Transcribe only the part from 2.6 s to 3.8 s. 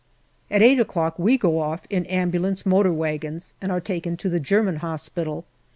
motor wagons and are